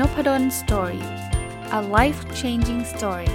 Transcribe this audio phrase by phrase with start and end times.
[0.00, 1.04] n o p a d o n story
[1.78, 3.30] a life changing story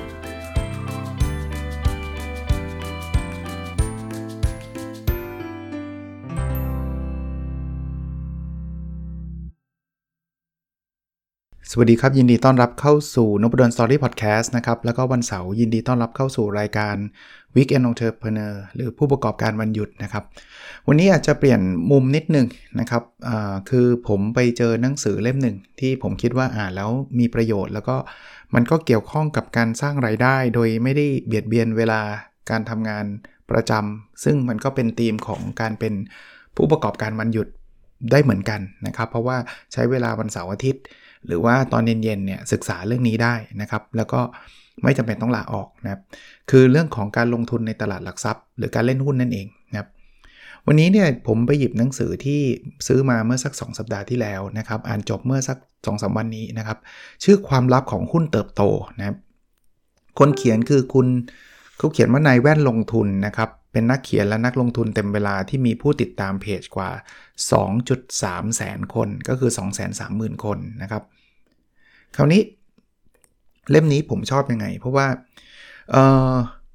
[11.74, 16.96] สวัสดีครับ ยินดีต้อนรับเข้าสู่ Nopadon Story Podcast นะครับ แล้วก็วันเสาร์ยินดีต้อนรับเข้าสู่รายการ
[17.56, 20.24] Weekend Entrepreneur หรือผู้ประกอบการวันหยุดนะครับ
[20.88, 22.48] วันนี้อาจจะเปลี่ยนมุมนิดนึง
[22.80, 23.04] นะครับ
[23.70, 27.96] คือผมไปเจอหนังสือเล่มหนึ่งที่ผมคิดว่าอ่านแล้วมีประโยชน์ แล้วก็
[28.56, 32.02] มันก็เกี่ยวข้องกับการสร้างไรายได้ โดยไม่ได้เบียดเบียนเวลา
[32.50, 33.06] การทำงาน
[33.52, 35.94] ประจำซึ่งมันก็เป็นธีมของการเป็น
[36.56, 37.48] ผู้ประกอบการวันหยุด
[38.12, 39.38] ได้เหมือนกันนะครับ เพราะว่า
[39.74, 40.84] ใช้เวลาวันเสาร์อาทิตย์
[41.26, 44.22] หรือว่าตอนเย็นๆเนี่ยศึกษาเรื่องนี้ได้นะครับ แล้วก็
[44.84, 46.02] ไม่จำเป็นต้องลาออกนะครับ
[46.50, 49.90] คือเรื่องของการลงทุนในตลาดหลักทรัพย์ หรือการเล่นหุ้นนั่นเองนะครับ
[50.68, 52.42] วันนี้เนี่ยผมไปหยิบหนังสือที่
[52.88, 56.78] ซื้อมาเมื่อสัก 2 สัปดาห์ที่แล้วนะครับ อ่านจบเมื่อสัก2อสวันนี้นะครับ
[57.24, 58.64] ชื่อความลับของหุ้นเติบโต
[59.00, 59.18] นะครับ
[60.20, 61.08] คนเขียนคือคุณ
[61.78, 66.90] เขาเขียนว่านายแว่นลงทุนนะครับ เป็นนักเขียนและนักลงทุนเต็มเวลาที่มีผู้ติดตามเพจกว่า
[67.74, 69.52] 2.3 แสนคนก็คือ
[69.98, 71.04] 230,000 คนนะครับ
[72.16, 72.42] คราวนี้
[73.70, 75.08] เล่มนี้ผมชอบยังไง เพราะว่า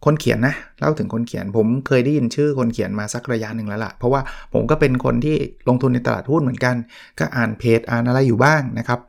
[0.05, 4.21] คนเขียนนะเล่าถึงคนเขียนผมเคยได้ยินชื่อคนเขียนมาสักระยะหนึ่งแล้วละ่ะ เพราะว่า
[4.53, 5.37] ผมก็เป็นคนที่
[5.69, 6.75] ลงทุนในตลาดหุ้นเหมือนกัน
[7.19, 9.01] ก็อ่านเพจอ่านอะไรอยู่บ้างนะครับ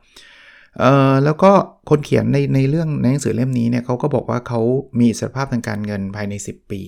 [0.78, 1.52] เอ่อแล้วก็
[1.90, 4.60] คนเขียนในในเรื่องในหนังสือเล่มนี้เนี่ยเขาก็บอกว่าเขา
[4.98, 6.80] มีอิสรภาพทางการเงินภายใน 10 ปี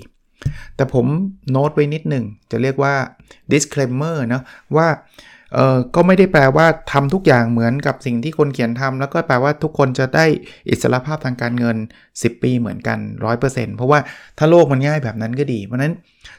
[0.76, 1.06] แต่ผม
[1.50, 2.94] โน้ตไว้นิดหนึ่งจะเรียกว่า
[3.52, 4.42] disclaimer นะ
[4.76, 4.86] ว่า
[5.54, 10.26] เออก็ไม่ได้แปลว่าทำทุกอย่างเหมือนกับสิ่งที่คนเขียนทำแล้วก็แปลว่าทุกคนจะได้
[10.68, 11.76] อิสรภาพทางการเงิน
[12.12, 12.98] 10 ปีเหมือนกัน
[13.38, 13.98] 100%เพราะว่า
[14.38, 15.92] ถ้าโลกมันง่ายแบบนั้นก็ดี เพราะนั้น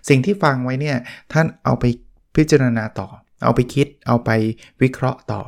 [0.10, 0.98] สิ่งที่ฟังไว้เนี่ย
[1.34, 1.84] ท่านเอาไป
[2.36, 3.08] พิจารณาต่อ
[3.44, 4.30] เอาไปคิด เอาไป
[4.82, 5.42] วิเคราะห์ต่อ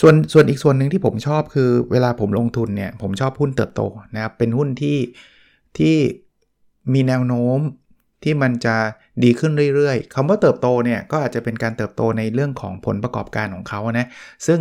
[0.00, 3.82] ส่วนส่วนอีกส่วนหนึ่งที่ผมชอบคือเวลาผมลงทุนเนี่ยผมชอบหุ้นเติบโต
[4.14, 4.98] นะครับเป็นหุ้นที่
[5.78, 5.96] ที่
[6.92, 7.58] มีแนวโน้ม
[8.22, 8.76] ที่มันจะ
[9.24, 14.06] ดีขึ้นเรื่อยๆคำว่าเติบโตเนี่ยก็อาจจะเป็นการเติบโตในเรื่องของผลประกอบการของเขานะ
[14.46, 14.60] ซึ่ง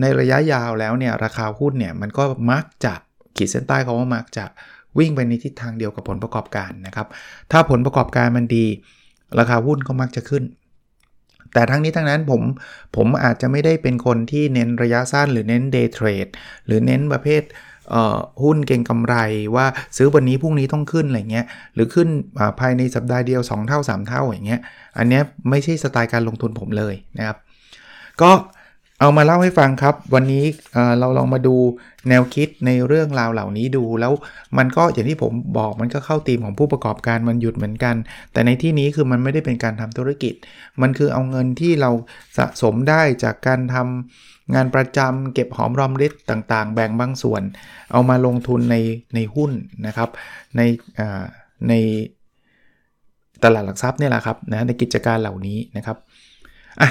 [0.00, 2.94] ในระยะยาวแล้วเนี่ยราคาหุ้นเนี่ยมันก็มักจะ
[3.36, 4.44] ขีดเส้นใต้เขาว่ามักจะ
[4.98, 7.06] วิ่งไปในทิศทางเดียวกับผลประกอบการนะครับ
[7.52, 8.66] ถ้าผลประกอบการมันดี
[9.38, 10.44] ราคาหุ้นก็มักจะขึ้น
[11.54, 12.42] แต่ทั้งนี้ทั้งนั้นผม
[12.96, 16.26] ผมอาจจะไม่ได้เป็นคนที่เน้นระยะสั้น หรือเน้นเดย์เทรด
[16.66, 17.42] หรือเน้นประเภท
[18.42, 19.14] หุ้นเก่งกำไร
[19.56, 22.08] ว่าซื้อวันนี้พรุ่งนี้ต้องขึ้นอะไรเงี้ยหรือขึ้น
[22.60, 24.60] ภายในสัปดาห์เดียว 2 เท่า 3 เท่าอย่างเงี้ย
[24.98, 25.20] อันนี้
[25.50, 27.36] ไม่ใช่สไตล์การลงทุนผมเลยนะครับ
[28.22, 28.30] ก็
[29.02, 30.44] เอามาเล่าให้ฟังครับ วันนี้
[30.98, 31.56] เราลองมาดู
[32.08, 34.12] แนวคิดในเรื่องราวเหล่านี้ดูแล้ว
[34.58, 37.96] มันก็อย่างที่ผมบอกมันก็เข้าธีมของผู้ประกอบการมันหยุดเหมือนกัน
[38.32, 40.34] แต่ในที่นี้คือมันไม่ได้เป็นการทำธุรกิจ
[40.82, 41.90] มันคือเอาเงินที่เรา
[42.38, 47.42] สะสมได้จากการทำ งานประจำเก็บหอมรอมริบต่างๆ แบ่งบางส่วน
[47.92, 48.76] เอามาลงทุนใน
[49.14, 49.52] ในหุ้น
[49.86, 50.08] นะครับ
[50.56, 50.60] ใน
[51.68, 51.74] ใน
[53.42, 55.96] ตลาดหลักทรัพย์เนี่ยแหละครับนะในกิจการเหล่านี้นะครับ
[56.80, 56.90] อะ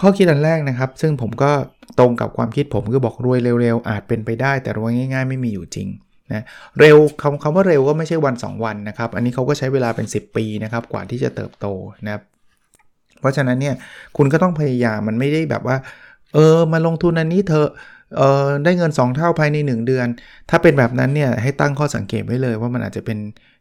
[0.00, 1.50] ข้อคิดอันแรกนะครับ ซึ่งผมก็
[1.98, 5.88] ตรงกับความคิดผมคือบอกรวยเร็วๆ อาจเป็นไปได้ แต่รวยง่าย ๆ ไม่มีอยู่จริง
[6.32, 6.44] นะ
[6.80, 11.66] เร็วคำคำว่าเร็วก็ไม่ใช่วัน 2 วันนะครับ อันนี้เขาก็ใช้เวลาเป็น 10 ปีนะครับกว่าที่จะเติบโต
[12.04, 12.22] นะครับ
[13.20, 13.74] เพราะฉะนั้นเนี่ย
[14.16, 15.76] คุณก็ต้องพยายามมันไม่ได้แบบว่า
[16.34, 17.66] เออมาลงทุนอันนี้เธอ
[18.16, 20.06] เออได้เงิน 2 เท่าภายใน 1 เดือน
[20.50, 23.18] ถ้าเป็นแบบนั้นเนี่ยให้ตั้งข้อสังเกตไว้เลยว่ามันอาจจะเป็น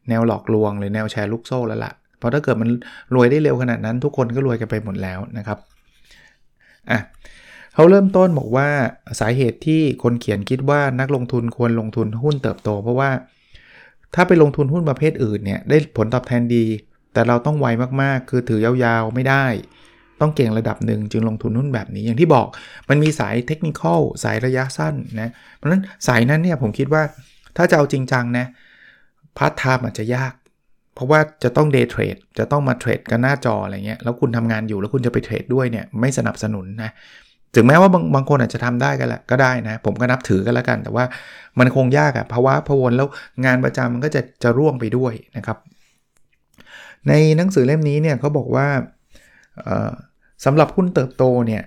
[0.09, 2.69] แนวหลอกลวง หรือแนวแชร์ลูกโซ่แล้วละ่ะเพราะถ้าเกิดมัน
[3.15, 5.57] รวยได้เร็วขนาดนั้น ทุกคนก็รวยกันไปหมดแล้วนะครับ
[6.91, 6.99] อะ
[7.73, 8.67] เขาเริ่มต้นบอกว่า
[9.19, 13.09] สาเหตุที่คนเขียนคิดว่านักลงทุนควรลงทุนหุ้นเติบโต เพราะว่า
[14.15, 16.65] ถ้าไปลงทุนหุ้นประเภทอื่นเนี่ยได้ผลตอบแทนดี
[17.13, 17.67] แต่เราต้องไว
[18.01, 19.45] มากๆ คือถือยาวๆไม่ได้
[20.21, 22.47] ต้องเก่งระดับหนึ่งจึงลงทุนหุ้นแบบนี้ อย่างที่บอก
[22.89, 23.81] มันมีสายเทคนิค
[24.23, 27.03] สายระยะสั้นนะเพราะฉะนั้นสายนั้นเนี่ยผมคิดว่า
[27.57, 28.45] ถ้าจะเอาจริงจังนะ
[29.37, 30.33] พาร์ทไทม์อาจจะยาก
[30.95, 36.91] เพราะว่าจะต้อง day trade จะต้องมา trade กันหน้าจออะไรเงี้ยแล้วคุณทำงานอยู่แล้วคุณจะไป trade ด้วยเนี่ยไม่สนับสนุนนะ
[37.55, 41.05] ถึงแม้ว่าบางบางคนอาจจะทำได้กันแหละก็ได้นะ ผมก็นับถือกันแล้วกัน แต่ว่า
[41.59, 43.07] มันคงยากอะพะวักพะวนแล้ว
[43.45, 45.57] งานประจำมันก็จะจะร่วงไปด้วยนะครับ
[47.07, 48.67] ในหนังสือเล่มนี้เนี่ยเขาบอกว่า
[50.45, 51.63] สำหรับหุ้นเติบโตเนี่ย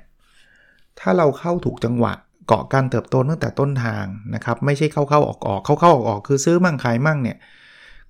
[1.00, 2.12] ถ้าเราเข้าถูกจังหวะ
[2.46, 4.04] เกาะการเติบโตตั้งแต่ต้นทาง
[4.34, 7.38] นะครับ ไม่ใช่เข้าเข้าออกออกเข้าเข้าออกออกคือซื้อมั่งขายมั่งเนี่ย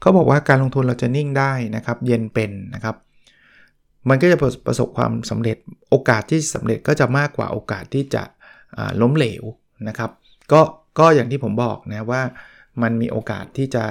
[0.01, 2.97] เขาบอกว่าการลงทุนเราจะนิ่งได้นะครับ เย็นเป็นนะครับ
[4.09, 5.57] มันก็จะประสบความสำเร็จ
[5.91, 8.23] โอกาสที่สำเร็จก็จะมากกว่าโอกาสที่จะ
[9.01, 9.45] ล้มเหลว
[9.89, 10.11] นะครับ
[10.53, 10.61] ก็
[10.99, 12.23] ก็อย่างที่ผมบอกนะว่า
[12.83, 13.85] มันมีโอกาสที่จะ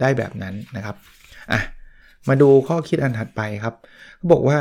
[0.00, 0.96] ได้แบบนั้นนะครับ
[1.52, 1.60] อะ
[2.28, 3.74] มาดูข้อคิดอันถัดไปครับ
[4.16, 4.58] เขาบอกว่า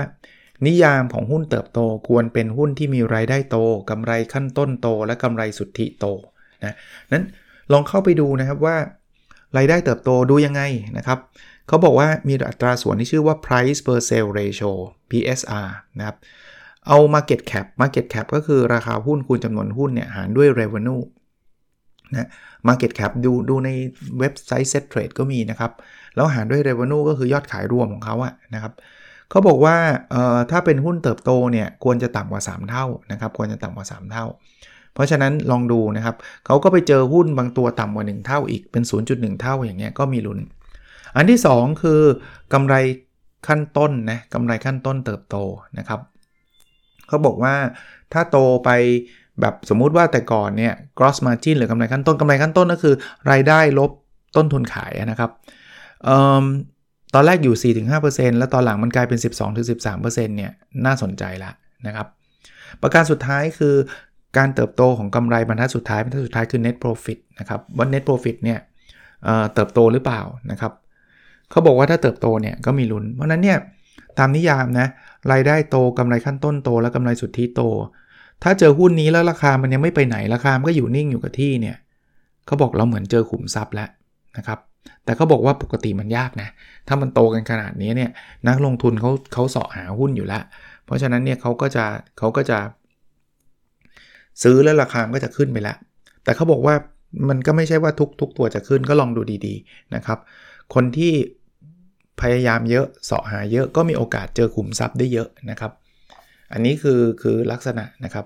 [0.66, 3.58] นิยามของหุ้นเติบโตควรเป็นหุ้นที่มีรายได้โต
[3.90, 6.06] กำไรขั้นต้นโต และกำไรสุทธิโต
[6.64, 6.76] นะ
[7.14, 7.26] นั้น
[7.72, 8.78] ลองเข้าไปดูนะครับว่า
[9.58, 10.62] รายได้เติบโตดูยังไง
[10.98, 11.20] นะครับ
[11.68, 14.72] เขาบอกว่ามีอัตราส่วนที่ชื่อว่า price per sale ratio
[15.10, 15.68] PSR
[15.98, 16.18] นะครับ
[16.88, 21.04] เอา market cap market cap ก็คือราคาหุ้นคูณจำนวนหุ้นเนี่ยหารด้วย revenue
[22.14, 22.30] นะ
[22.68, 23.70] market cap ดูดูใน
[24.20, 25.72] เว็บไซต์ set trade ก็มีนะครับ
[26.16, 28.74] แล้วหารด้วย revenue ก็คือยอดขายรวมของเขาอะนะครับ
[29.30, 29.76] เขาบอกว่า
[30.52, 34.26] ถ้าเป็นหุ้นเติบโตเนี่ยควรจะต่ำกว่า 3 เท่านะครับควรจะต่ำกว่า 3 เท่า
[34.94, 40.40] เพราะฉะนั้นลองดูนะครับเขาก็ไปเจอหุ้นบางตัวต่ำกว่า 1 เท่าอีกเป็น 0.1 เท่าอย่างเงี้ยก็มีลุ้น
[41.16, 42.02] อันที่ 2 คือ
[42.54, 42.76] กำไร
[43.48, 45.38] ขั้นต้นนะกำไรขั้นต้นเติบโต
[45.78, 46.00] นะครับ
[47.08, 47.56] เขาบอกว่า
[48.14, 48.70] ถ้าโตไป
[49.42, 52.96] แบบสมมุติว่าแต่ก่อนเนี่ย gross margin หรือกำไรขั้นต้นกำไรขั้นต้นก็คือ
[53.32, 53.92] รายได้ลบ
[54.36, 55.32] ต้นทุนขายนะครับ
[57.16, 59.20] ตอนแรกอยู่ 4-5%แล้วตอนหลังมันกลายเป็น
[59.64, 60.08] 12-13%
[60.38, 60.52] เนี่ย
[60.86, 61.52] น่าสนใจละ
[61.88, 62.08] นะครับ
[62.82, 63.76] ประการสุดท้ายคือ
[64.38, 68.60] การเติบโตของกำไรบรรทัดสุดท้ายบรรทัดสุดท้ายคือ net profit นะครับว่า net profit เนี่ย
[69.54, 70.22] เติบโตหรือเปล่า
[70.52, 70.74] นะครับ
[71.52, 73.58] เขาบอกว่าถ้าเติบโตเนี่ยก็มีลุ้น เพราะนั้นเนี่ย
[74.20, 74.88] ตามนิยามนะ
[75.32, 77.62] รายได้โตกำไรขั้นต้นโต และกำไรสุทธิโต
[78.44, 81.78] ถ้าเจอหุ้นนี้แล้วราคามันยังไม่ไปไหนราคามันก็อยู่นิ่งอยู่กับที่เนี่ย
[82.46, 83.90] เขาบอกเราเหมือนเจอขุมทรัพย์แล้ว
[84.38, 84.60] นะครับ
[85.06, 86.50] แต่เขาบอกว่าปกติมันยากนะ
[86.88, 88.12] ถ้ามันโตกันขนาดนี้เนี่ย
[88.48, 90.44] นักลงทุนเขาเขาเสาะหาหุ้นอยู่แล้ว
[90.86, 91.86] เพราะฉะนั้นเนี่ยเขาก็จะ
[92.18, 92.58] เขาก็จะ
[94.44, 95.78] ซื้อแล้วราคาก็จะขึ้นไปแล้ว
[96.24, 96.76] แต่เขาบอกว่า
[97.30, 100.20] มันก็ไม่ใช่ว่าทุกทุกตัวจะขึ้นก็ลองดูดีๆนะครับ
[100.74, 101.14] คนที่
[102.22, 105.72] พยายามเยอะเสาะหาเยอะก็มีโอกาสเจอขุมทรัพย์ได้เยอะนะครับ
[106.54, 108.26] อันนี้คือคือลักษณะนะครับ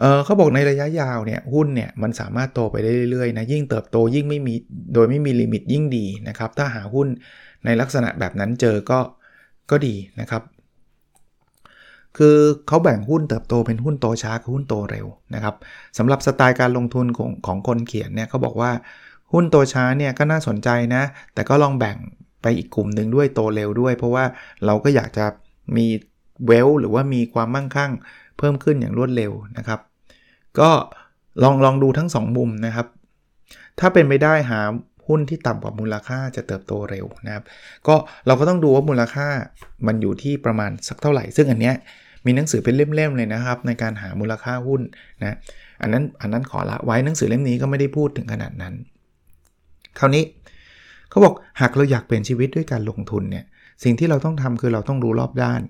[0.00, 4.54] เเขาบอกในระยะยาวเนี่ยหุ้นเนี่ยมันสามารถโตไปได้เรื่อยๆนะยิ่งเติบโตยิ่งไม่มี
[4.94, 7.08] โดยไม่มีลิมิตยิ่งดีนะครับถ้าหาหุ้น
[7.64, 9.00] ในลักษณะแบบนั้นเจอก็
[9.70, 10.42] ก็ดีนะครับ
[12.16, 12.36] คือ
[12.68, 15.54] เขาแบ่งหุ้นเติบโตเป็นหุ้นโตช้ากับหุ้นโตเร็วนะครับ
[15.98, 18.70] สำหรับสไตล์การลงทุนของของคนเขียนเนี่ยเขาบอกว่า
[19.32, 21.02] หุ้นโตช้าเนี่ยก็น่าสนใจนะ
[21.34, 21.96] แต่ก็ลองแบ่ง
[22.42, 24.24] ไปอีกกลุ่มหนึ่งด้วยโตเร็วด้วย เพราะว่า
[24.66, 25.24] เราก็อยากจะ
[25.76, 25.86] มี
[26.46, 27.92] เวลหรือว่ามีความมั่งคั่ง
[28.38, 29.80] เพิ่มขึ้นอย่างรวดเร็วนะครับ
[30.60, 30.70] ก็
[31.42, 32.86] ลองลองดูทั้ง 2 มุมนะครับ
[33.80, 34.60] ถ้าเป็นไปได้หา
[35.06, 37.44] หุ้นที่ต่ำกว่ามูลค่าจะเติบโตเร็วนะครับ
[37.86, 37.94] ก็
[38.26, 39.26] เราก็ต้องดูว่ามูลค่า
[39.86, 41.74] มันอยู่ที่ประมาณสักเท่าไหร่ ซึ่งอันเนี้ย
[42.26, 44.80] มีหนังสือเป็นเล่มๆเลยนะครับ ในการหามูลค่าหุ้น
[45.20, 45.36] นะ
[45.82, 48.74] อันนั้นอันนั้นขอละไว้หนังสือเล่มนี้ก็ไม่ได้พูดถึงขนาดนั้น
[49.98, 50.24] คราวนี้
[51.10, 53.44] เขาบอกหากเราอยากเปลี่ยนชีวิตด้วยการลงทุนเนี่ย
[53.84, 55.60] สิ่งที่เราต้องทำคือเราต้องรู้รอบด้าน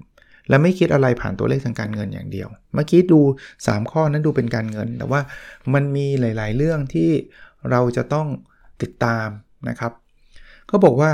[0.48, 3.20] และไม่คิดอะไรผ่านตัวเลขทางการเงินอย่างเดียว เมื่อกี้ดู
[3.58, 5.20] 3 ข้อนั้นดูเป็นการเงิน แต่ว่า
[5.74, 7.10] มันมีหลาย ๆ เรื่องที่
[7.70, 8.26] เราจะต้อง
[8.82, 9.28] ติดตาม
[9.68, 9.92] นะครับ
[10.70, 11.10] ก็บอกว่า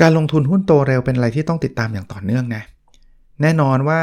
[0.00, 2.62] การลงทุนหุ้นโตเร็วเป็นอะไรที่ต้องติดตามอย่างต่อเนื่องนะ
[3.42, 4.00] แน่นอนว่า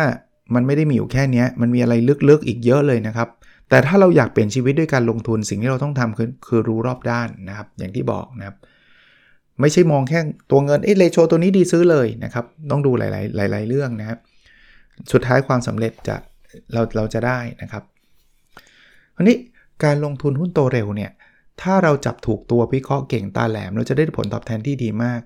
[0.56, 1.94] มันไม่ได้มีอยู่แค่นี้ มันมีอะไร
[2.30, 3.30] ลึกๆอีกเยอะเลยนะครับ
[3.70, 8.56] แต่ถ้าเราอยากเปลี่ยนชีวิตด้วยการลงทุนสิ่งที่เราต้องทำคือคือรู้รอบด้านนะครับ อย่างที่บอกนะครับ
[9.62, 10.20] ไม่ใช่มองแค่
[10.52, 14.20] ตัวเงิน เอ๊ะเลโชตัวนี้ดีซื้อเลยนะครับ ต้องดูหลายๆหลาย ๆ เรื่องนะครับ
[15.12, 16.16] สุดท้ายความสำเร็จจะ
[16.74, 17.84] เราเราจะได้นะครับ
[19.16, 19.38] อันนี้
[19.84, 21.12] การลงทุนหุ้นโตเร็วเนี่ย
[21.62, 25.22] ถ้าเราจับถูกตัวพิเคราะห์เก่งตาแหลม เราจะได้ผลตอบแทนที่ดีมาก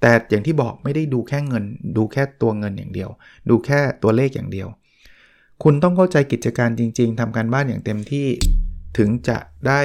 [0.00, 1.64] แต่อย่างที่บอกไม่ได้ดูแค่เงิน
[1.96, 3.10] ดูแค่ตัวเงินอย่างเดียว
[3.48, 4.68] ดูแค่ตัวเลขอย่างเดียว
[5.62, 8.26] คุณต้องเข้าใจกิจการจริง ๆทำการบ้านอย่างเต็มที่
[8.98, 9.38] ถึงจะ
[9.68, 9.80] ได้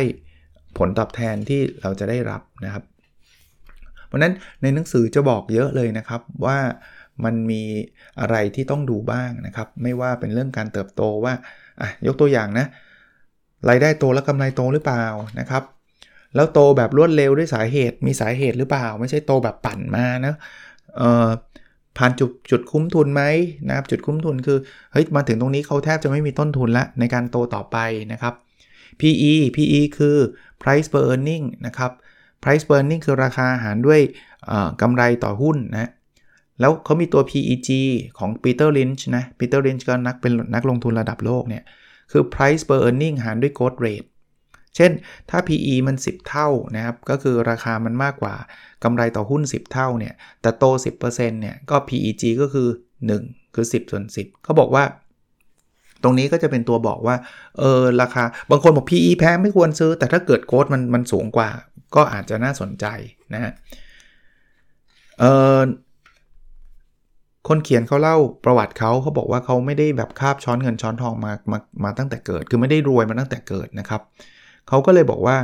[0.77, 2.83] ผลตอบแทนที่เราจะได้รับนะครับ
[4.07, 6.57] เพราะนั้นในหนังสือจะบอกเยอะเลยนะครับว่า
[7.23, 7.63] มันมี
[8.19, 11.33] อะไรที่ต้องดูบ้างนะครับ ไม่ว่าเป็นเรื่องการเติบโตว่า
[11.81, 12.65] อะยกตัวอย่างนะ
[13.69, 15.05] รายได้โตแล้วกำไรโตหรือเปล่า
[15.39, 15.63] นะครับ
[16.35, 20.33] แล้วโตแบบรวดเร็วด้วยสาเหตุมีสาเหตุหรือเปล่า ไม่ใช่โตแบบปั่นมานะ
[20.97, 21.29] เอ่อ
[21.97, 23.23] ผ่านจุดจุดคุ้มทุนไหม
[23.67, 24.57] นะครับจุดคุ้มทุนคือ
[24.91, 27.77] เฮ้ยมาถึงตรงนี้เขาแทบจะไม่มีต้นทุนล้วในการโตต่อไป
[28.11, 28.33] นะครับ
[28.99, 30.17] PE PE คือ
[30.61, 31.91] price per earning นะครับ
[32.43, 33.99] price per earning คือราคาหารด้วย
[34.81, 35.89] กำไรต่อหุ้นนะ
[36.59, 37.69] แล้วเขามีตัว PEG
[38.17, 41.63] ของ Peter Lynch นะ Peter Lynch ก็นักเป็นนักลงทุนระดับโลกเนี่ย
[42.11, 44.07] คือ price per earning หารด้วย growth rate
[44.75, 44.91] เช่น
[45.29, 48.35] ถ้า PE มัน 10 เท่านะครับ ก็คือราคามันมากกว่า
[48.83, 52.67] กำไรต่อหุ้น 10 เท่าเนี่ย แต่โต 10%เนี่ยก็ PEG ก็คือ
[53.11, 54.83] 1 คือ 10ส่วน10 เขาบอกว่า
[56.03, 57.15] ตรงนี้ก็จะเป็นตัวบอกว่า
[57.59, 61.49] เออ ราคา บางคนบอก PE แพงไม่ควรซื้อ แต่ถ้าเกิดโค้ดมันมันสูงกว่า
[61.95, 62.85] ก็อาจจะน่าสนใจ
[63.33, 63.53] นะฮะ
[65.19, 65.25] เอ
[65.57, 65.59] อ
[67.47, 74.01] คนเขียนเขาเล่าประวัติเขาเขาบอกว่าเขาไม่ได้แบบคาบช้อนเงินช้อนทองมามามาตั้งแต่เกิด คือไม่ได้รวยมาตั้งแต่เกิดนะครับ
[74.67, 75.37] เขาก็เลยบอกว่า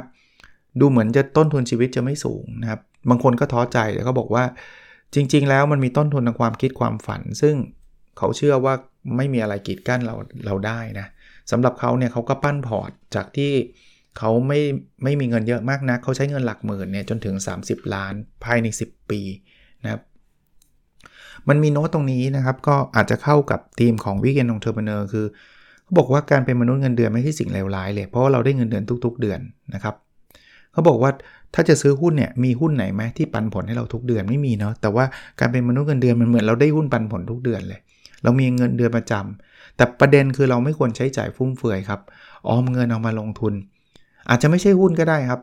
[0.80, 2.80] ดูเหมือนจะต้นทุนชีวิตจะไม่สูงนะครับ
[3.10, 4.44] บางคนก็ท้อใจแล้วก็บอกว่า
[5.16, 7.56] จริง ๆ แล้วมันมีต้นทุนทางความคิดความฝัน ซึ่ง
[8.18, 8.74] เขาเชื่อว่า
[9.18, 10.16] ไม่มีอะไรกีดกั้นเรา
[10.46, 11.08] เราได้นะ
[11.52, 13.52] สำหรับเขาเนี่ยเขาก็ปั้นพอร์ตจากที่
[14.18, 14.60] เขาไม่
[15.04, 19.22] ไม่มีเงินเยอะมากนะเขาใช้เงินหลักหมื่นเนี่ยจนถึง 30 ล้านภายใน 10 ปี
[19.84, 20.02] นะครับ
[21.50, 25.26] มันมีโน้ตตรงนี้นะครับ ก็อาจจะเข้ากับทีมของ Weekend Entrepreneur คือ
[25.84, 29.40] เขาบอกว่าการเป็นมนุษย์เงินเดือนไม่ใช่สิ่งเลวร้ายเลย เพราะเราได้เงินเดือนทุก ๆ เดือน
[29.74, 29.96] นะครับ
[30.72, 31.12] เขาบอกว่า
[31.54, 35.06] ถ้าจะซื้อหุ้นเนี่ยมีหุ้นไหนไหมที่ปันผลให้เราทุกเดือนไม่มีเนาะแต่ว่า
[35.40, 37.80] การเป็นมนุษย์เงินเดือนมันเหมือนเราได้หุ้นปันผลทุกเดือนเลย
[38.24, 42.02] เรามีเงินเดือนประจำแต่ประเด็นคือเราไม่ควรใช้จ่ายฟุ่มเฟือยครับ
[42.48, 43.54] ออมเงินเอามาลงทุน
[44.30, 45.40] อาจจะไม่ใช่หุ้นก็ได้ครับ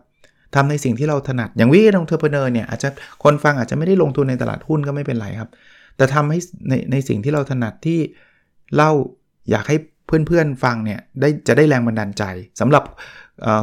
[0.55, 2.89] ทำในสิ่งที่เราถนัดอย่าง Weekend Entrepreneur เนี่ยอาจจะ
[3.23, 5.51] คนฟังอาจจะไม่ได้ลงทุนในตลาดหุ้นก็ไม่เป็นไรครับ
[5.99, 6.39] แต่ทำให้
[6.69, 7.99] ในในสิ่งที่เราถนัดที่
[8.75, 8.91] เล่า
[9.51, 9.77] อยากให้
[10.27, 12.25] เพื่อนๆฟังเนี่ยได้จะได้แรงบันดาลใจ
[12.61, 12.85] สำหรับ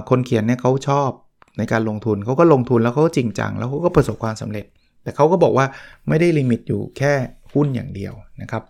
[0.09, 1.09] คนเขียนเนี่ยเขาชอบ
[1.57, 4.65] ในการลงทุนเขาก็ลงทุนแล้วเขาก็จริงจังแล้วเขาก็ประสบความสำเร็จ
[5.03, 5.65] แต่เขาก็บอกว่า
[6.07, 7.13] ไม่ได้ limit อยู่แค่
[7.53, 8.63] หุ้นอย่างเดียวนะครับ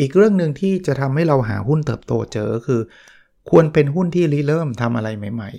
[0.00, 2.80] อีกเรื่องหนึ่งที่จะทำให้เราหาหุ้นเติบโตเจอคือ
[3.50, 5.50] ควรเป็นหุ้นที่ริเริ่มทำอะไรใหม่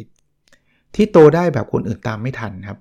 [0.44, 2.80] ๆ ที่โตได้แบบคนอื่นตามไม่ทันครับ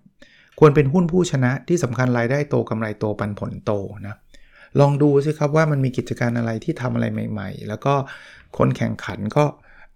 [0.59, 3.73] ควรเป็นหุ้นผู้ชนะที่สำคัญรายได้โตกำไรโตปันผลโต
[4.07, 4.17] นะ
[4.81, 7.95] ลองดูสิครับว่ามันมีกิจการอะไรที่ทำอะไรใหม่ ๆ แล้วก็
[8.59, 9.45] คนแข่งขันก็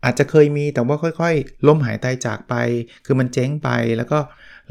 [0.04, 2.54] อาจจะเคยมีแต่ว่าค่อยๆ ล้มหายตายจากไป
[3.04, 4.18] คือมันเจ๊งไปแล้วก็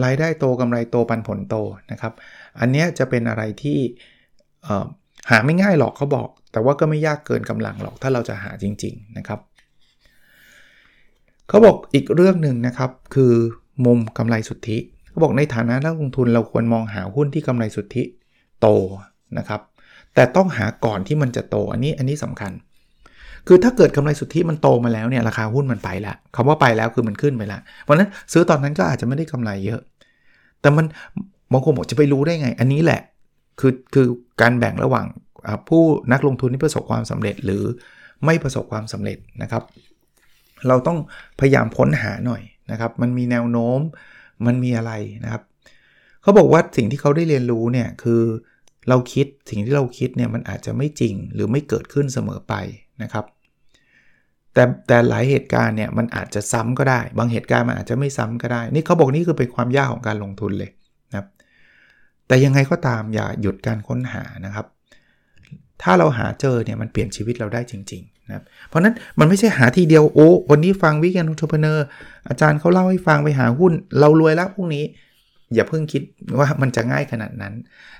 [0.03, 1.56] รายได้โตกำไรโตปันผลโต
[1.91, 2.13] นะครับ
[2.60, 3.79] อันนี้จะเป็นอะไรที่
[5.29, 9.39] หาไม่ง่ายหรอกเขาบอก แต่ว่าก็ไม่ยากเกินกำลังหรอกถ้าเราจะหาจริง ๆนะครับ
[11.48, 13.34] เขาบอกอีกเรื่องหนึ่งนะครับ คือ
[13.86, 14.77] มุมกำไรสุทธิ
[15.18, 18.04] เขาบอกในฐานะนักลงทุนเราควรมองหาหุ้นที่กำไรสุทธิ
[18.62, 18.68] โต
[19.38, 19.62] นะครับ
[20.14, 22.52] แต่ต้องหาก่อนที่มันจะโตอันนี้อันนี้สำคัญ
[23.48, 29.82] คือถ้าเกิดกำไรสุทธิมันโตมาแล้วเนี่ยราคาหุ้นมันไปแล้วคำว่าไปแล้วคือมันขึ้นไปล้วเพราะนั้นซื้อตอนนั้นก็อาจจะไม่ได้กำไรเยอะ
[30.62, 30.86] แต่มัน
[31.52, 33.02] บางคนบอกจะไปรู้ได้ไง อันนี้แหละ
[33.60, 34.08] คือคือ
[34.42, 35.06] การแบ่งระหว่าง
[35.70, 37.64] ผู้นักลงทุนที่ประสบความสำเร็จหรือ
[38.26, 39.64] ไม่ประสบความสำเร็จนะครับ
[40.68, 40.98] เราต้อง
[41.40, 43.80] พยายามค้นหาหน่อยนะครับ มันมีแนวโน้ม
[44.46, 44.91] มันมีอะไร
[45.24, 45.44] นะครับ
[46.22, 48.22] เขาบอกว่าสิ่งที่เขาได้เรียนรู้เนี่ยคือ
[48.89, 52.53] เราคิดสิ่งที่เราคิดเนี่ยมันอาจจะไม่จริงหรือไม่เกิดขึ้นเสมอไป
[53.03, 53.25] นะครับ
[54.53, 60.72] แต่แต่หลายเหตุการณ์เนี่ยมันอาจจะซ้ำก็ได้ บางเหตุการณ์มันอาจจะไม่ซ้ำก็ได้ นี่เขาบอกนี่คือเป็นความยากของการลงทุนเลย
[61.10, 61.27] นะครับ
[62.27, 64.65] แต่ยังไงก็ตามอย่าหยุดการค้นหานะครับ
[65.82, 71.86] ถ้าเราหาเจอเนี่ยมันเปลี่ยนชีวิตเราได้จริง นะครับเพราะนั้นมันไม่ใช่หาทีเดียวโอ้วันนี้ฟัง Weekend Entrepreneur
[72.29, 74.84] อาจารย์เขาเล่าให้ฟังไปหาหุ้น เรารวยแล้วพรุ่งนี้
[75.53, 76.01] อย่าเพิ่งคิด
[76.39, 77.53] ว่ามันจะง่ายขนาดนั้น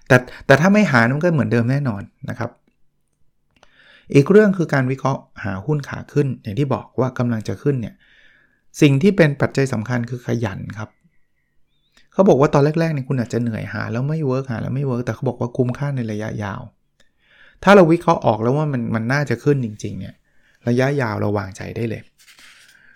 [0.08, 2.50] แต่แต่ถ้าไม่หามันก็เหมือนเดิมแน่นอนนะครับ
[4.14, 7.96] อีกเรื่องคือการวิเคราะห์หาหุ้นขาขึ้น อย่างที่บอกว่ากำลังจะขึ้นเนี่ย
[8.82, 10.90] สิ่งที่เป็นปัจจัยสำคัญคือขยันครับ
[12.14, 16.62] เขาบอกว่าตอนแรกๆเนี่ยคุณอาจจะเหนื่อยหา แล้วไม่ work หาแล้วไม่ work แต่เขาบอกว่าคุ้มค่าในระยะยาว
[17.64, 20.14] ถ้าเราวิเคราะห์ออกแล้วว่ามันมันน่าจะขึ้นจริงๆเนี่ย
[20.68, 22.02] ระยะยาวเราวางใจได้เลย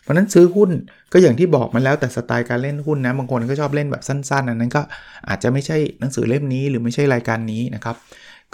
[0.04, 0.70] เพราะนั้นซื้อหุ้น
[1.14, 4.82] ก็อย่างที่บอกมันแล้วแต่สไตล์การเล่นหุ้นนะบางคนก็ชอบเล่นแบบสั้นๆอันนั้นก็
[5.30, 7.96] อาจจะไม่ใช่หนังสือเล่มนี้หรือไม่ใช่รายการนี้นะครับ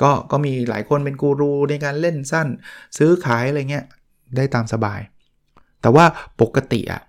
[0.01, 2.47] ก็ก็มีหลายคนเป็นกูรูในการเล่นสั้น
[2.97, 3.85] ซื้อขายอะไรเงี้ย
[4.35, 4.99] ได้ตามสบาย
[5.81, 6.05] แต่ว่า
[6.41, 7.01] ปกติอะ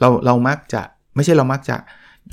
[0.00, 0.82] เราเรามักจะ
[1.14, 1.76] ไม่ใช่เรามักจะ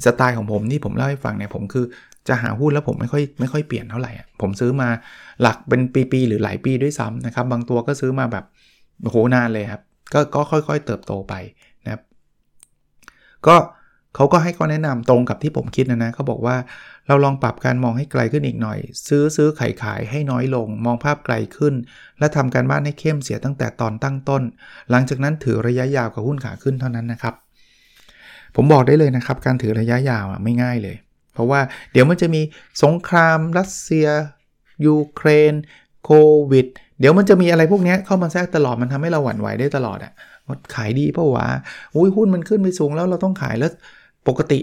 [0.06, 1.86] สไตล์ของผมที่ผมเล่าให้ฟังเนี่ยผมคือ
[2.28, 4.90] จะหาหุ้นแล้วผมไม่ค่อยไม่ค่อยเปลี่ยนเท่าไหร่ผมซื้อมา
[5.42, 8.46] หลักเป็นปีๆหรือหลายปีด้วยซ้ำนะครับบางตัวก็ซื้อมาแบบ
[9.02, 9.82] โหนานเลยครับ
[10.14, 11.34] ก็ก็ค่อยๆเติบโตไป
[11.84, 12.02] นะครับ
[13.48, 13.56] ก็
[14.16, 16.56] เขาก็ให้ข้อแนะนำตรงกับที่ผมคิดนะนะเขาบอกว่า
[17.08, 21.74] เราลองปรับการมองให้ไกลขึ้นอีกหน่อย ซื้อซื้อขายขายให้น้อยลง มองภาพไกลขึ้น
[22.20, 24.44] และทำการบ้านให้เข้มเสียตั้งแต่ตอนตั้งต้น
[24.92, 27.34] หลังจากนั้นถือระยะยาวกับหุ้นขาขึ้นเท่านั้นนะครับ
[28.56, 30.96] ผมบอกได้เลยนะครับ การถือระยะยาวไม่ง่ายเลย
[31.36, 31.62] เพราะว่า
[31.92, 32.42] เดี๋ยวมันจะมี
[32.84, 34.08] สงครามรัสเซีย
[34.86, 35.54] ยูเครน
[36.06, 36.12] โค
[36.52, 36.68] วิด
[37.00, 40.14] เดี๋ยวมันจะมีอะไรพวกนี้เข้ามาแทรกตลอดมันทำให้เราหวั่นไหวได้ตลอดอะ่ะ
[40.48, 41.48] ว่าขายดีเพราะว่า
[41.96, 43.72] อุ้ยหุ้นมันขึ้นไปสูงแล้วเราต้องขายแล้ว
[44.28, 44.60] ปกติ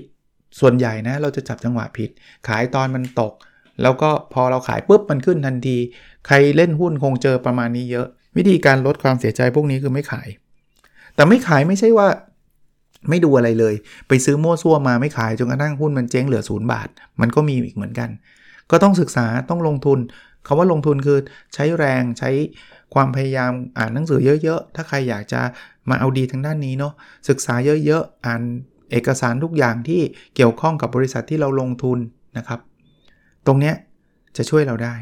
[0.61, 2.11] ส่วนใหญ่นะเราจะจับจังหวะผิด
[2.49, 3.33] ขายตอนมันตก
[3.83, 5.77] แล้วก็พอเราขายปุ๊บมันขึ้นทันที
[6.27, 10.29] ใครเล่นหุ้นคงเจอประมาณนี้เยอะ วิธีการลดความเสียใจพวกนี้คือไม่ขาย
[11.15, 12.09] แต่ไม่ขายไม่ใช่ว่า
[13.09, 13.75] ไม่ดูอะไรเลย
[14.09, 16.89] ไปซื้อมั่วซั่วมาไม่ขายจนกระทั่งหุ้นมันเจ๊งเหลือศูนย์บาท
[17.21, 18.11] มันก็มีอีกเหมือนกัน
[18.71, 19.99] ก็ต้องศึกษาต้องลงทุน
[20.47, 21.19] คาว่าลงทุนคือ
[21.55, 22.31] ใช้แรงใช้
[22.95, 25.41] ความพยายามอ่านหนังสือเยอะๆ ถ้าใครอยากจะ
[25.89, 26.93] มาเอาดีทางด้านนี้เนาะ
[27.29, 27.55] ศึกษา
[27.85, 28.43] เยอะๆ อ่าน
[28.91, 30.01] เอกสารทุกอย่างที่
[30.37, 31.99] เกี่ยวข้องกับบริษัทที่เราลงทุน
[32.39, 32.61] นะครับ
[33.47, 33.73] ตรงนี้
[34.37, 34.95] จะช่วยเราได้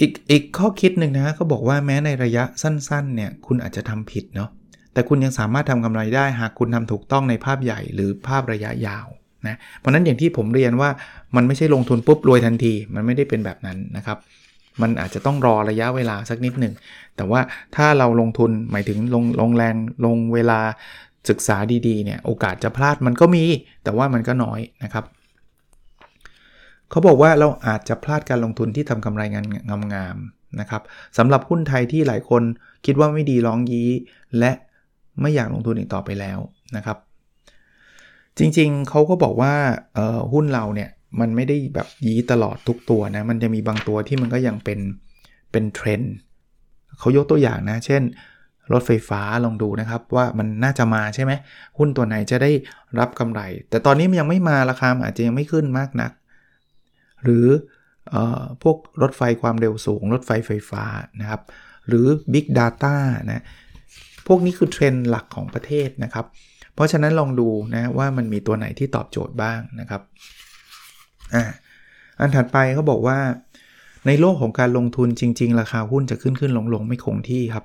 [0.00, 4.50] อีกอีกข้อคิดหนึ่งนะเขาบอกว่าแม้ในระยะสั้นๆเนี่ยคุณอาจจะทำผิดเนาะ
[4.96, 9.06] แต่คุณยังสามารถทำกำไรได้หากคุณทำถูกต้องในภาพใหญ่หรือภาพระยะยาว
[9.46, 10.90] นะเพราะนั้นอย่างที่ผมเรียนว่า
[11.36, 14.18] มันไม่ใช่ลงทุนปุ๊บรวยทันที มันไม่ได้เป็นแบบนั้นนะครับ
[14.82, 16.74] มันอาจจะต้องรอระยะเวลาสักนิดหนึ่ง
[17.16, 17.40] แต่ว่า
[17.76, 19.74] ถ้าเราลงทุนหมายถึงลงลงแรง
[20.04, 20.60] ลงเวลา
[21.28, 23.44] ศึกษาดีๆเนี่ยโอกาสจะพลาดมันก็มี
[23.84, 25.04] แต่ว่ามันก็น้อยนะครับ
[26.90, 29.46] เขาบอกว่าเราอาจจะพลาดการลงทุนที่ทำกำไรงาน
[29.94, 30.82] งามๆนะครับ
[31.18, 32.42] สำหรับหุ้นไทยที่หลายคน
[32.86, 33.90] คิดว่าไม่ดีร้องยี้
[34.38, 34.52] และ
[35.20, 36.38] ไม่อยากลงทุนอีกต่อไปแล้ว
[36.76, 36.98] นะครับ
[38.38, 39.54] จริงๆเขาก็บอกว่า
[40.32, 44.78] หุ้นเราเนี่ยมันไม่ได้แบบนี้ตลอดทุกตัวนะ มันจะมีบางตัวที่มันก็ยังเป็น
[45.52, 46.12] เป็นเทรนด์
[46.98, 48.02] เขายกตัวอย่างนะ เช่น
[48.72, 51.32] รถไฟฟ้าลองดูนะครับ ว่ามันน่าจะมาใช่ไหม
[51.78, 52.50] หุ้นตัวไหนจะได้
[52.98, 56.12] รับกำไร แต่ตอนนี้มันยังไม่มาราคาอาจจะยังไม่ขึ้นมากนัก
[57.24, 57.46] หรือ
[58.14, 58.16] อ
[58.62, 60.84] พวกรถไฟความเร็วสูง รถไฟไฟฟ้า
[61.20, 61.40] นะครับ
[61.88, 62.94] หรือ Big Data
[63.30, 63.42] นะ
[64.26, 66.26] พวกนี้คือเทรนด์หลักของประเทศนะครับ
[66.74, 70.02] เพราะฉะนั้นลองดูนะว่ามันมีตัวไหนที่ตอบโจทย์บ้างนะครับ
[71.34, 71.44] อ่า
[72.20, 73.18] อันถัดไปเขาบอกว่า
[74.06, 77.64] ในโลกของการลงทุนจริง ๆ ราคาหุ้นจะขึ้นขึ้นลงลงไม่คงที่ครับ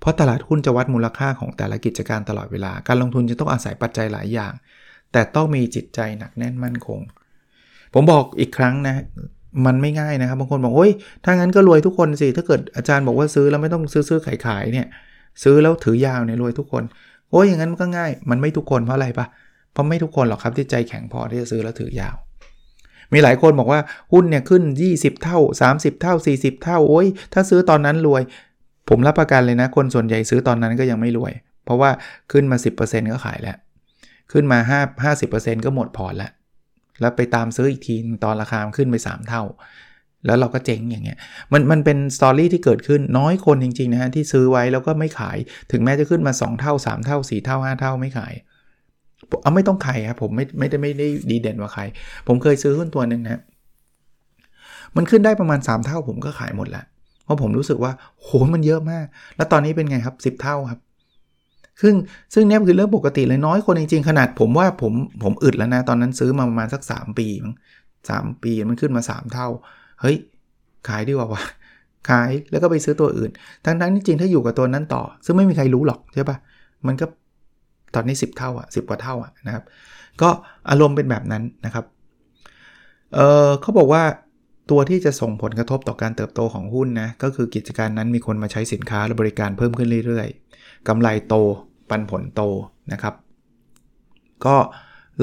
[0.00, 4.52] เพราะตลาดหุ้นจะวัดมูลค่าของแต่ละกิจการตลอดเวลา การลงทุนจะต้องอาศัยปัจจัยหลายอย่าง
[5.12, 7.00] แต่ต้องมีจิตใจหนักแน่นมั่นคง
[7.94, 8.94] ผมบอกอีกครั้งนะ
[9.66, 10.92] มันไม่ง่ายนะครับบางคนบอกโอ้ย
[11.24, 14.86] ถ้างั้นก็รวยทุกคนสิถ้าเกิดอาจารย์บอกว่าซื้อแล้วไม่ต้องซื้อซื้อขายขายเนี่ย
[15.42, 16.84] ซื้อแล้วถือยาวเนี่ยรวยทุกคน
[17.30, 19.26] โอ้ยอย่างนั้นมันก็ง่าย มันไม่ทุกคนเพราะอะไรปะ
[19.72, 22.14] เพราะไม่ทุกคนหรอกครับที่ใจแข็งพอที่จะซื้อแล้วถือยาว
[23.12, 23.80] มีหลายคนบอกว่า
[24.12, 24.62] หุ้นเนี่ยขึ้น
[24.92, 25.38] 20 เท่า
[25.72, 28.22] 30 เท่า 40 เท่าโอ้ยถ้าซื้อตอนนั้นรวย
[28.88, 31.32] ผมรับประกันเลยนะ คนส่วนใหญ่ซื้อตอนนั้นก็ยังไม่รวย
[31.64, 31.90] เพราะว่า
[32.32, 33.56] ขึ้นมา 10%ก็ขายแล้ว
[34.32, 34.58] ขึ้นมา
[35.02, 36.32] 5 50%ก็หมดพอร์ตแล้ว
[37.00, 39.42] แล้วไปตามซื้ออีกทีตอนราคาขึ้นไป 3 เท่า
[40.26, 41.18] แล้วเราก็เจ๊งอย่างเงี้ย
[41.52, 45.36] มันมันเป็นสตอรี่ที่เกิดขึ้นน้อยคนจริงๆนะฮะที่ซื้อไว้แล้วก็ไม่ขาย
[45.72, 48.34] ถึงแม้จะขึ้นมา 2 เท่า 3 เท่า 4 เท่า 5 เท่าไม่ขาย
[49.42, 51.82] เอาไม่ต้องใครครับผมไม่ไม่ได้ไม่ได้ดีเด่นว่าใคร
[52.26, 53.42] ผมเคยซื้อหุ้นตัวหนึ่งนะ
[54.96, 56.84] มันขึ้นได้ประมาณ 3 เท่าผมก็ขายหมดล้ว
[57.24, 60.80] เพราะผมรู้สึกว่าโหมันเยอะมาก แล้วตอนนี้เป็นไงครับ 10 เท่าครับ
[61.82, 61.94] ซึ่ง
[62.34, 67.54] ซึ่งนี่คือเรื่องปกติเลยน้อยคนจริงๆ ขนาดผมว่าผมผมอึดแล้วนะ ตอนนั้นซื้อมาประมาณสัก 3 ปีมั้ง
[68.10, 69.48] สปีมันขึ้นมา 3 เท่า
[70.04, 70.18] เฮ้ย
[70.88, 71.42] ขายดีกว่าวะ
[72.08, 73.30] ขายแล้วก็ไปซื้อตัวอื่น
[73.64, 76.36] ทั้งนั้นจริงถ้าอยู่กับตัวนั้นต่อ ซึ่งไม่มีใครรู้หรอกใช่ปะ
[76.86, 77.06] มันก็
[77.94, 79.64] ตอนนี้ 10 เท่าอะสิกว่าเท่าอะนะครับ
[80.22, 80.28] ก็
[80.70, 81.84] อารมณ์เป็นแบบนั้นนะครับ
[83.14, 84.02] เออเขาบอกว่า
[84.70, 91.34] ตัวที่จะส่งผลกระทบต่อการเติบโตของหุ้นนะก็คือกิจการนั้นมีคนมาใช้สินค้าและบริการเพิ่มขึ้นเรื่อยๆกำไรโต
[91.90, 92.42] ปันผลโต
[92.92, 93.14] นะครับ
[94.46, 94.56] ก็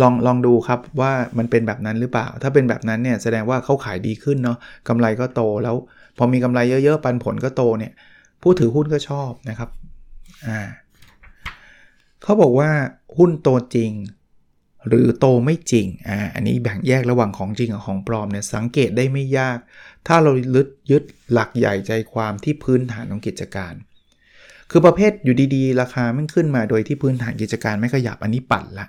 [0.01, 5.75] ลองลองดูครับว่ามันเป็นแบบนั้นหรือเปล่า ถ้าเป็นแบบนั้นเนี่ยแสดงว่าเขาขายดีขึ้นเนาะกำไรก็โตแล้ว
[6.17, 7.91] พอมีกำไรเยอะๆ ปันผลก็โตเนี่ย
[8.41, 9.69] ผู้ถือหุ้นก็ชอบนะครับ
[10.47, 10.60] อ่า
[12.23, 12.69] เขาบอกว่า
[13.17, 13.91] หุ้นโตจริง
[14.88, 19.58] หรือโตไม่จริงอ่าอันนี้แบ่งแยกระหว่างของจริงกับของปลอมเนี่ยสังเกตได้ไม่ยาก
[20.08, 23.73] ถ้าเราลึดยึดหลักใหญ่ใจความที่พื้นฐานของกิจการ
[24.71, 28.88] คือประเภทอยู่ดีๆ ราคาไม่ขึ้นมาโดยที่พื้นฐานกิจการไม่ขยับอันนี้ปั่นละ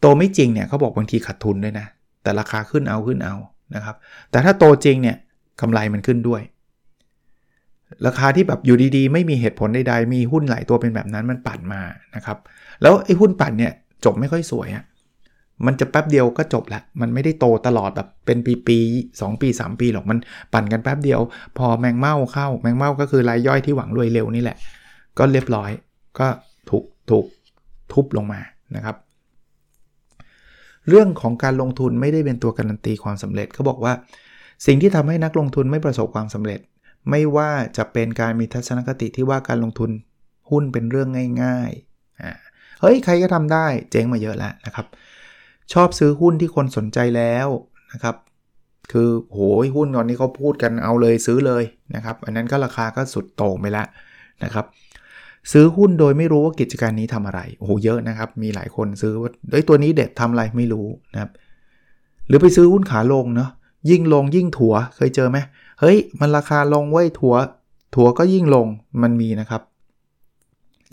[0.00, 1.86] โตไม่จริงเนี่ยเขาบอกบางทีขาดทุนด้วยนะ
[2.22, 3.34] แต่ราคาขึ้นเอาขึ้นเอา
[3.74, 3.96] นะครับ
[4.30, 5.16] แต่ถ้าโตจริงเนี่ย
[5.60, 6.42] กำไรมันขึ้นด้วย
[8.06, 11.82] ราคาที่แบบอยู่ดีๆ ไม่มีเหตุผลใดๆ มีหุ้นหลายตัวเป็นแบบนั้นมันปั่นมา
[12.16, 12.38] นะครับ
[12.82, 13.72] แล้วไอ้หุ้นปั่นเนี่ย
[14.04, 14.84] จบไม่ค่อยสวยอะ
[15.66, 20.18] มันจะแป๊บเดียวก็จบละ มันไม่ได้โตตลอดแบบเป็นปีๆ2ปี 3 ปีหรอก มัน
[20.52, 21.20] ปั่นกันแป๊บเดียว
[21.58, 24.56] พอแมงเม่าเข้า แมงเม่าก็คือรายย่อยที่หวังรวยเร็วนี่แหละ
[25.18, 25.70] ก็เรียบร้อย
[26.18, 26.26] ก็
[26.70, 27.24] ถูกถูก
[27.92, 28.40] ทุบลงมา
[28.76, 28.96] นะครับ
[30.88, 33.92] เรื่องของการลงทุนไม่ได้เป็นตัวการันตีความสำเร็จเขาบอกว่า
[34.66, 36.60] สิ่งที่ทำให้นักลงทุนไม่ประสบความสำเร็จ
[37.10, 39.90] ไม่ว่าจะเป็นการมีทัศนคติที่ว่าการลงทุน
[40.50, 41.08] หุ้นเป็นเรื่อง
[41.42, 44.86] ง่ายๆเฮ้ยใครก็ทำได้เจ๊งมาเยอะแล้วนะครับ
[45.72, 47.48] ชอบซื้อหุ้นที่คนสนใจแล้ว
[47.92, 48.16] นะครับ
[48.92, 53.86] คือโหยหุ้นตอนนี้เขาพูดกันเอาเลยซื้อเลยนะครับ อันนั้นก็ราคาก็สุดโต่งไปแล้ว
[54.44, 54.66] นะครับ
[55.52, 61.30] ซื้อหุ้นโดยไม่รู้ว่ากิจการนี้ทำอะไร โอ้โห เยอะนะครับ มีหลายคนซื้อว่าเฮ้ยตัวนี้เด็ดทำอะไรไม่รู้นะครับ
[62.28, 63.50] หรือไปซื้อหุ้นขาลงเนาะ
[63.90, 65.38] ยิ่งลงยิ่งถัว เคยเจอไหม
[65.80, 67.34] เฮ้ย มันราคาลงไว้ถัว
[67.94, 68.66] ถัวก็ยิ่งลง
[69.02, 69.62] มันมีนะครับ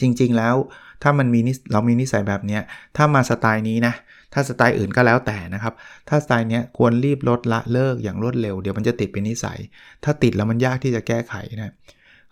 [0.01, 0.55] จริงๆ แล้ว
[1.03, 1.39] ถ้ามันมี
[1.71, 2.59] เรามีนิสัยแบบนี้
[2.97, 3.93] ถ้ามาสไตล์นี้นะ
[4.33, 5.73] ถ้าสไตล์อื่นก็แล้วแต่นะครับ
[6.09, 9.59] ถ้าสไตล์นี้ควรรีบลดละเลิกอย่างรวดเร็ว เดี๋ยวมันจะติดเป็นนิสัย
[10.03, 11.73] ถ้าติดแล้วมันยากที่จะแก้ไขนะ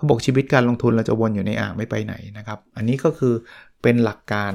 [0.01, 3.33] เขาบอกชีวิตการลงทุนเราจะวนอยู่ในอ่างไม่ไปไหนนะครับ อันนี้ก็คือ
[3.81, 4.53] เป็นหลักการ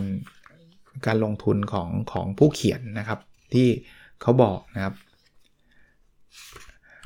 [1.06, 3.20] การลงทุนของของผู้เขียนนะครับ
[3.52, 3.68] ที่
[4.22, 4.94] เขาบอกนะครับ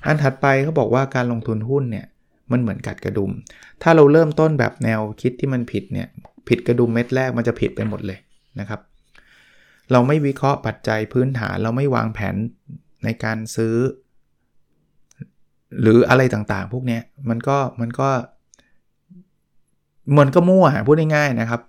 [0.07, 2.07] อันถัดไปเขาบอกว่าการลงทุนหุ้นเนี่ย
[2.53, 3.31] มันเหมือนกัดกระดุม
[3.83, 6.09] ถ้าเราเริ่มต้นแบบแนวคิดที่มันผิดเนี่ย
[6.49, 8.19] ผิดกระดุมเม็ดแรกมันจะผิดไปหมดเลย
[8.61, 8.81] นะครับ
[9.93, 12.37] เราไม่วิเคราะห์ปัจจัยพื้นฐานเราไม่วางแผน
[13.05, 13.75] ในการซื้อ
[15.83, 18.09] หรืออะไรต่างๆ พวกนี้มันก็มันก็
[20.19, 21.61] มันก็มั่วพูดง่ายๆนะครับ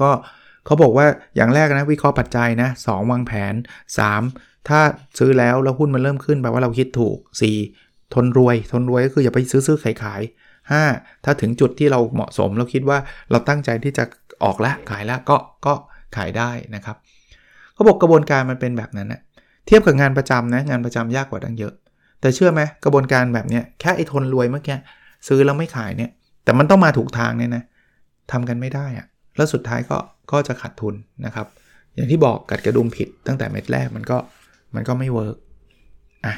[0.00, 0.10] ก็
[0.66, 3.54] เขาบอกว่าอย่างแรกนะวิเคราะห์ปัจจัยนะสวางแผน
[4.10, 4.68] 3.
[4.68, 4.80] ถ้า
[5.18, 7.16] ซื้อแล้วแล้วหุ้นมันเริ่มขึ้นแปลว่าเราคิดถูก
[7.66, 8.14] 4.
[8.14, 10.22] ทนรวย ทนรวยก็คืออย่าไปซื้อซื้อขายขาย
[10.72, 11.24] 5.
[11.24, 12.98] ถ้าถึงจุดที่เราเหมาะสม เราคิดว่า
[13.30, 14.04] เราตั้งใจที่จะ
[14.44, 15.74] ออกแล้วขายแล้วก็ก็
[16.16, 16.96] ขายได้นะครับ
[17.74, 19.20] เขาบอกกระบวนการมันเป็นแบบนั้นนะ
[19.66, 21.74] เทียบกับงานประจำนะงานประจำยากกว่าตั้งเยอะ
[22.24, 24.76] แต่เชื่อไหมกระบวนการแบบนี้แค่ไอ้ทนรวยเมื่อกี้
[25.28, 26.10] ซื้อแล้วไม่ขายเนี่ย
[26.44, 27.64] แต่มันต้องมาถูกทางเนี่ยนะ
[28.32, 29.06] ทำกันไม่ได้อะ
[29.36, 29.98] แล้วสุดท้ายก็
[30.32, 31.46] ก็จะขาดทุนนะครับ
[31.94, 34.18] อย่างที่บอกกัดกระดุมผิดตั้งแต่เม็ดแรกมันก็
[34.74, 35.36] มันก็ไม่เวิร์ก
[36.26, 36.34] อะ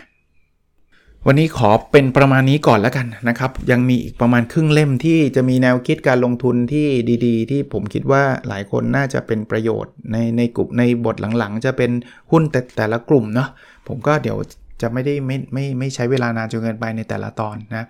[1.26, 6.86] วันนี้ขอเป็นประมาณนี้ก่อนแล้วกันนะครับ ยังมีอีกประมาณครึ่งเล่มที่จะมีแนวคิดการลงทุนที่
[7.26, 11.90] ดีๆ ที่ผมคิดว่าหลายคนน่าจะเป็นประโยชน์ในในกลุ่มในบทหลังๆ จะเป็น
[12.30, 13.48] หุ้นแต่แต่ละกลุ่มเนาะ
[13.88, 14.38] ผมก็เดี๋ยว
[14.82, 17.86] จะไม่ได้ไม่ไม่ไม่ใช้เวลานานจนเกินไปในแต่ละตอนนะ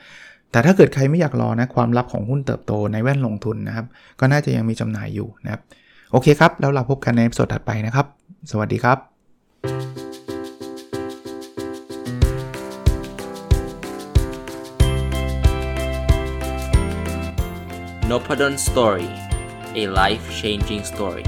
[0.51, 3.87] แต่ถ้าเกิดใครไม่อยากรอนะความลับของหุ้นเติบโตในแว่นลงทุนนะครับ
[4.21, 5.63] ก็น่าจะยังมีจำหน่ายอยู่นะครับ
[6.13, 8.07] โอเคครับ แล้วเราพบกันในสดถัดไปนะครับ
[8.51, 8.99] สวัสดีครับ
[18.11, 19.11] n o p a d o n Story
[19.83, 21.25] a life changing story